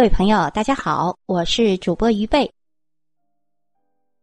[0.00, 2.50] 各位朋友，大家好，我是主播于贝。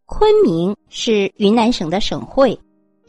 [0.07, 2.59] 昆明是云南省的省会，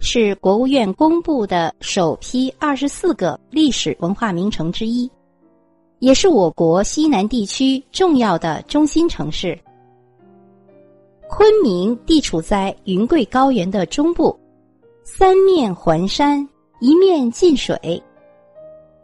[0.00, 5.10] 是国务院公布的首批二十四个历史文化名城之一，
[6.00, 9.59] 也是我国西南地区重要的中心城市。
[11.27, 14.39] 昆明地处在云贵高原的中部，
[15.05, 16.46] 三面环山，
[16.80, 17.79] 一面近水，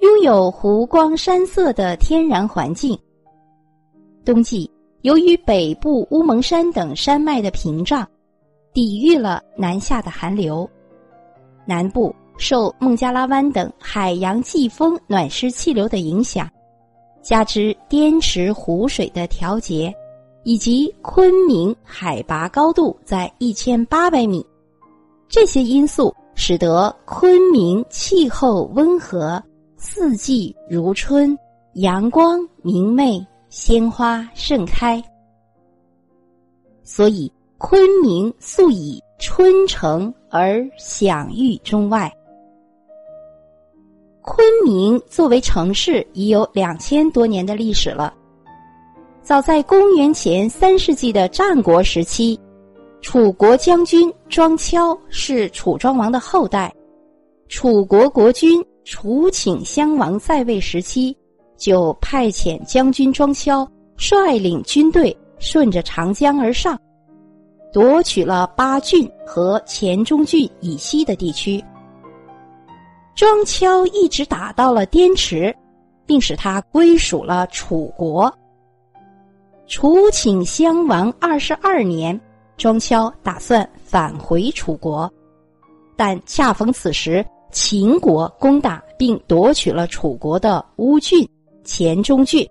[0.00, 2.94] 拥有湖光山色的天然环境。
[4.24, 4.70] 冬季，
[5.02, 8.08] 由于北部乌蒙山等山脉的屏障，
[8.72, 10.66] 抵御了南下的寒流；
[11.66, 16.48] 南部受孟加拉湾等海洋季风暖湿气流的影响，
[17.22, 19.94] 加之滇池湖水的调节，
[20.42, 24.44] 以及昆明海拔高度在一千八百米，
[25.28, 29.42] 这些因素使得昆明气候温和，
[29.76, 31.38] 四季如春，
[31.74, 33.22] 阳光明媚。
[33.56, 35.00] 鲜花盛开，
[36.82, 42.12] 所以昆明素以春城而享誉中外。
[44.22, 48.12] 昆明作为城市已有两千多年的历史了。
[49.22, 52.36] 早在公元前三世纪的战国时期，
[53.02, 56.74] 楚国将军庄丘是楚庄王的后代，
[57.46, 61.16] 楚国国君楚顷襄王在位时期。
[61.64, 66.78] 就派遣将军庄丘率领军队顺着长江而上，
[67.72, 71.64] 夺取了巴郡和黔中郡以西的地区。
[73.14, 75.56] 庄丘一直打到了滇池，
[76.04, 78.30] 并使他归属了楚国。
[79.66, 82.20] 楚顷襄王二十二年，
[82.58, 85.10] 庄丘打算返回楚国，
[85.96, 91.26] 但恰逢此时秦国攻打并夺取了楚国的乌郡。
[91.64, 92.48] 前中郡，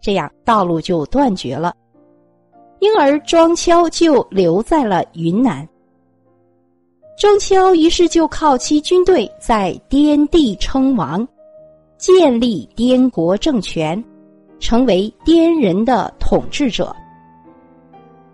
[0.00, 1.74] 这样道路就断绝了，
[2.80, 5.66] 因而庄丘就留在了云南。
[7.16, 11.26] 庄丘于是就靠其军队在滇地称王，
[11.96, 14.02] 建立滇国政权，
[14.60, 16.94] 成为滇人的统治者。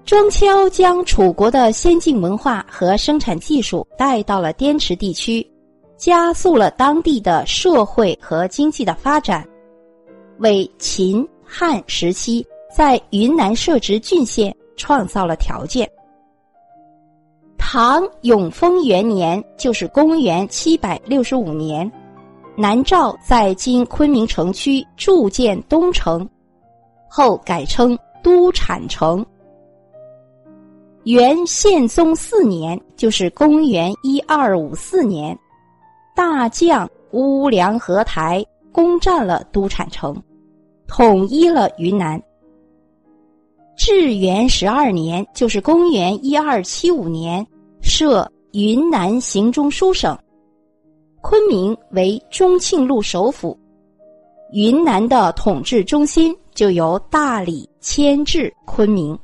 [0.04, 5.50] 庄丘将楚国的先进文化和生产技术带到了滇池地区，
[5.96, 9.48] 加速了当地的社会和经济的发展。
[10.38, 12.46] 为秦汉时期
[12.76, 15.88] 在云南设置郡县创造了条件。
[17.56, 21.90] 唐永丰元年，就是公元七百六十五年，
[22.56, 26.28] 南诏在今昆明城区筑建东城，
[27.08, 29.24] 后改称都产城。
[31.04, 35.36] 元宪宗四年，就是公元一二五四年，
[36.14, 38.44] 大将乌梁合台。
[38.74, 40.20] 攻占了都产城，
[40.88, 42.20] 统一了云南。
[43.76, 47.46] 至元十二年，就是公元一二七五年，
[47.80, 50.18] 设云南行中书省，
[51.22, 53.56] 昆明为中庆路首府，
[54.52, 59.16] 云南的统治中心就由大理迁至昆明。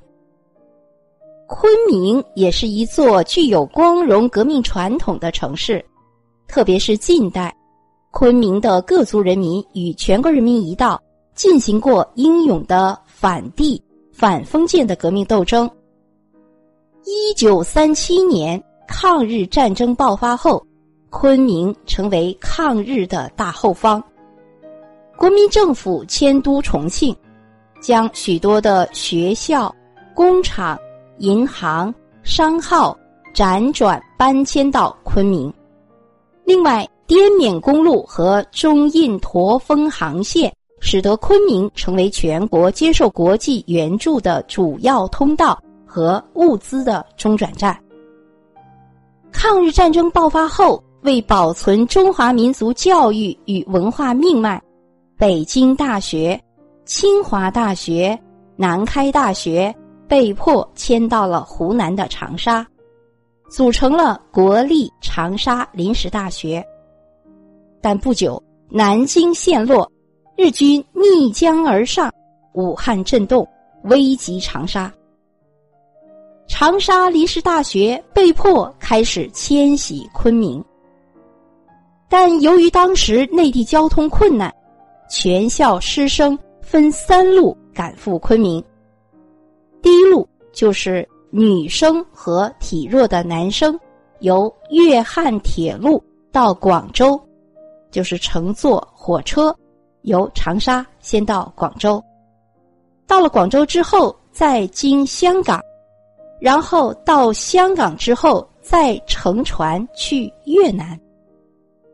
[1.48, 5.84] 昆明也是一座具有光荣革命传统的城市，
[6.46, 7.49] 特别是近代。
[8.20, 11.00] 昆明的各族人民与全国人民一道
[11.34, 13.82] 进行过英勇的反帝、
[14.12, 15.66] 反封建的革命斗争。
[17.06, 20.62] 一九三七年抗日战争爆发后，
[21.08, 24.04] 昆明成为抗日的大后方。
[25.16, 27.16] 国民政府迁都重庆，
[27.80, 29.74] 将许多的学校、
[30.12, 30.78] 工厂、
[31.20, 32.94] 银行、商号
[33.34, 35.50] 辗转搬迁到昆明。
[36.44, 47.76] 另外，滇缅公路和中印驼峰航线，使得昆明成为全国接受国际援助的主要通道和物资的中转站。
[49.32, 54.62] 抗日战争爆发后，为保存中华民族教育与文化命脉，
[55.18, 56.40] 北京大学、
[56.84, 58.16] 清华大学、
[58.54, 59.74] 南开大学
[60.06, 62.64] 被迫迁到了湖南的长沙，
[63.50, 66.64] 组成了国立长沙临时大学。
[67.80, 69.90] 但不久，南京陷落，
[70.36, 72.12] 日军逆江而上，
[72.54, 73.46] 武汉震动，
[73.84, 74.92] 危及长沙。
[76.46, 80.62] 长沙临时大学被迫开始迁徙昆明，
[82.08, 84.52] 但由于当时内地交通困难，
[85.08, 88.62] 全校师生分三路赶赴昆明。
[89.80, 93.78] 第一路就是女生和体弱的男生，
[94.18, 96.02] 由粤汉铁路
[96.32, 97.18] 到广州。
[97.90, 99.54] 就是乘坐火车，
[100.02, 102.02] 由长沙先到广州，
[103.06, 105.60] 到了广州之后，再经香港，
[106.40, 110.98] 然后到香港之后，再乘船去越南，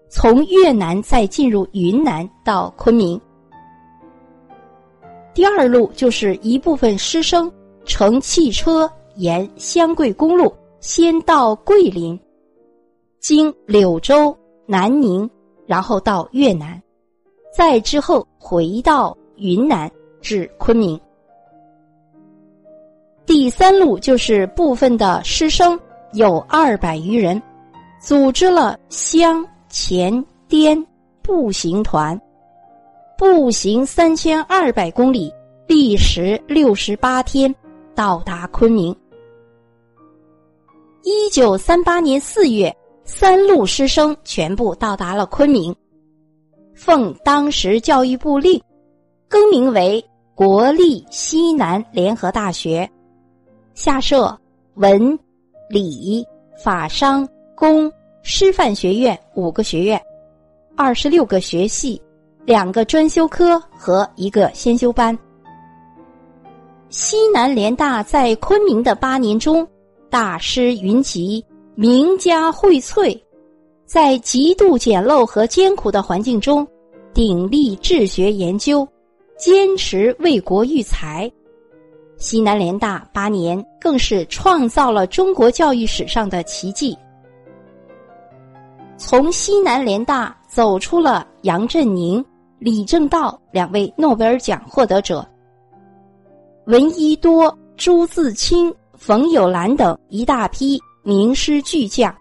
[0.08, 3.20] 从越南再进入云南到昆明。
[5.34, 7.50] 第二路就是一部分师生
[7.84, 12.18] 乘汽车沿湘桂公路，先到桂林，
[13.20, 15.28] 经柳州、南宁，
[15.66, 16.80] 然后到越南，
[17.54, 19.90] 再之后回到云南
[20.20, 20.98] 至昆明。
[23.26, 25.78] 第三路就是部分的师生
[26.12, 27.42] 有二百余人，
[28.00, 30.86] 组织了湘黔滇
[31.22, 32.18] 步行团。
[33.18, 35.32] 步行三千二百公里，
[35.66, 37.52] 历时六十八天，
[37.94, 38.94] 到达昆明。
[41.02, 42.74] 一九三八年四月，
[43.06, 45.74] 三路师生全部到达了昆明，
[46.74, 48.60] 奉当时教育部令，
[49.28, 50.04] 更名为
[50.34, 52.90] 国立西南联合大学，
[53.74, 54.36] 下设
[54.74, 55.16] 文、
[55.70, 56.26] 理、
[56.62, 57.90] 法商、工、
[58.22, 60.02] 师范学院五个学院，
[60.76, 62.02] 二十六个学系。
[62.44, 65.18] 两个专修科和一个先修班。
[66.90, 69.66] 西南联大在昆明的八年中，
[70.08, 71.44] 大师云集，
[71.78, 73.14] 名家荟萃，
[73.84, 76.66] 在极度简陋和艰苦的环境中，
[77.12, 78.88] 鼎力治学研究，
[79.36, 81.30] 坚持为国育才。
[82.16, 86.96] 西南联大八年更是创造了中国教育史上的奇迹。
[88.96, 92.24] 从西南联大走出了杨振宁。
[92.58, 95.28] 李政道两位诺贝尔奖获得者，
[96.64, 102.12] 闻一多、朱自清、冯友兰等一大批名师巨匠，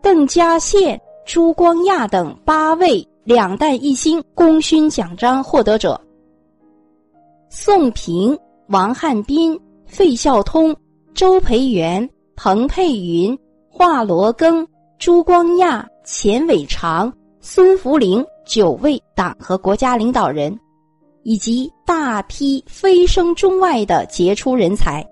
[0.00, 6.00] 邓稼先、朱光亚等八位两弹一星功勋奖章获得者，
[7.50, 8.34] 宋平、
[8.68, 10.74] 王汉斌、费孝通、
[11.12, 13.38] 周培源、彭佩云、
[13.68, 14.66] 华罗庚、
[14.98, 17.12] 朱光亚、钱伟长、
[17.42, 18.24] 孙福龄。
[18.46, 20.56] 九位党和国家领导人，
[21.24, 25.04] 以及大批飞升中外的杰出人才。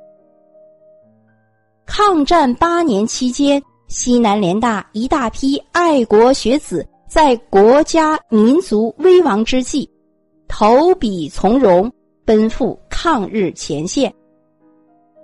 [1.86, 9.88] 抗战八年期间，西南联大一大批爱国学子在国家民族危亡之际，
[10.48, 11.92] 投笔从戎，
[12.24, 14.12] 奔赴抗日前线，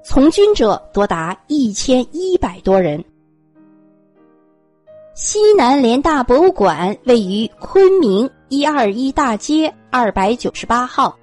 [0.05, 3.03] 从军者多达一千一百多人。
[5.15, 11.17] 西南联大博物馆位于昆明一二一大街二百九十八号，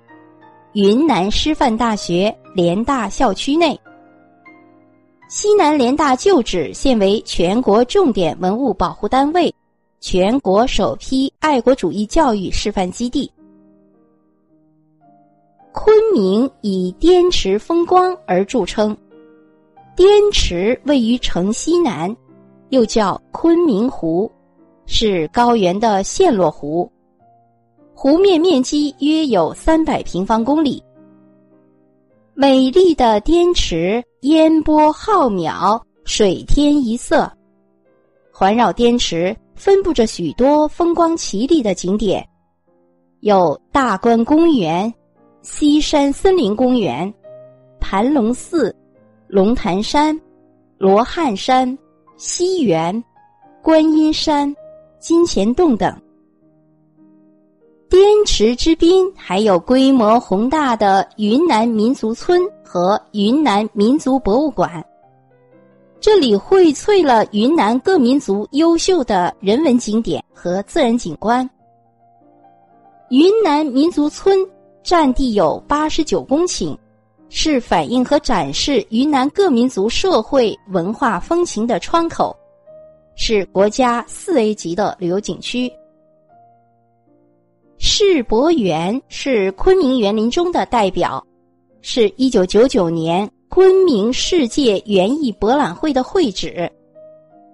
[0.73, 3.79] 云南师范大学联大校区内。
[5.29, 9.53] 西南联大旧址现为全国重点文物保护单位，
[9.99, 13.29] 全国首批爱国主义教育示范基地。
[15.73, 18.95] 昆明以滇池风光而著称，
[19.97, 22.15] 滇池位于城西南。
[22.69, 24.29] 又叫昆明湖，
[24.85, 26.91] 是高原的陷落湖，
[27.93, 30.83] 湖面面积约有三百平方公里。
[32.33, 37.31] 美丽的滇池烟波浩渺，水天一色。
[38.31, 42.27] 环绕滇池分布着许多风光奇丽的景点，
[43.19, 44.91] 有大观公园、
[45.41, 47.11] 西山森林公园、
[47.79, 48.75] 盘龙寺、
[49.27, 50.19] 龙潭山、
[50.77, 51.77] 罗汉山。
[52.19, 53.03] 西园、
[53.61, 54.51] 观音山、
[54.99, 55.95] 金钱洞等，
[57.97, 64.85] 滇池之滨还有规模宏大的云南民族村和云南民族博物馆。
[65.99, 71.49] 这里荟萃了云南各民族优秀的人文景点和自然景观。
[73.09, 74.37] 云南民族村
[74.83, 76.77] 占地有八十九公顷。
[77.29, 82.33] 是反映和展示云南各民族社会文化风情的窗口，
[83.15, 85.69] 是国家四 A 级的旅游景区。
[87.79, 91.23] 世博园是昆明园林中的代表，
[91.81, 96.69] 是一九九九年昆明世界园艺博览会的会址，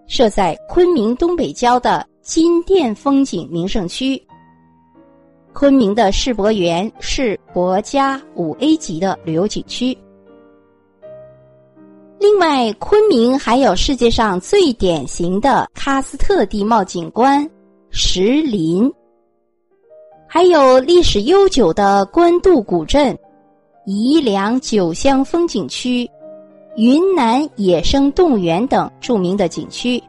[0.07, 4.21] 设在昆明东北郊的金殿风景名胜区。
[5.53, 9.95] 昆明的世博园是国家五 A 级的旅游景区。
[12.19, 17.47] 另外，昆明还有世界上最典型的喀斯特地貌景观
[17.91, 18.91] 石林，
[20.33, 23.15] 还有历史悠久的官渡古镇、
[23.85, 26.09] 宜良九乡风景区、
[26.75, 30.01] 云南野生动物园等著名的景区。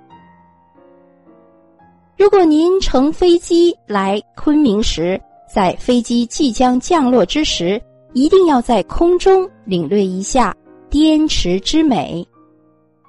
[2.16, 7.78] 如果您乘飞机来昆明时，在飞机即将降落之时，
[8.14, 10.57] 一定要在空中领略一下
[10.88, 12.26] 滇池之美。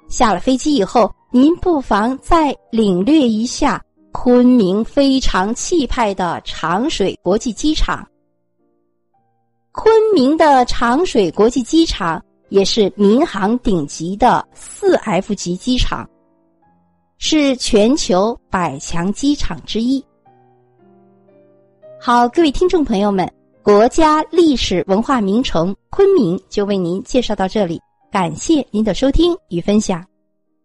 [0.06, 3.82] 下了飞机以后，您不妨再领略一下
[4.18, 8.04] 昆明非常气派的长水国际机场。
[9.72, 16.08] 昆明的长水国际机场也是民航顶级的四 F 级机场，
[17.18, 20.02] 是全球百强机场之一。
[22.00, 23.30] 好，各位听众朋友们，
[23.62, 27.78] 国家历史文化名城昆明就为您介绍到这里。
[28.10, 30.02] 感谢您的收听与分享。